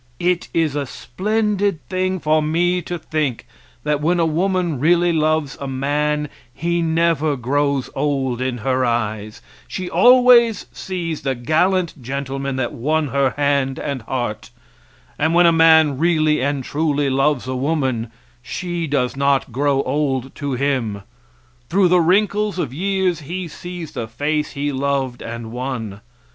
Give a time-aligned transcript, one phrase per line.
[0.19, 3.45] It is a splendid thing for me to think
[3.83, 9.43] that when a woman really loves a man he never grows old in her eyes;
[9.67, 14.49] she always sees the gallant gentleman that won her hand and heart;
[15.19, 18.11] and when a man really and truly loves a woman
[18.41, 21.03] she does not grow old to him;
[21.69, 26.01] through the wrinkles of years he sees the face he loved and won.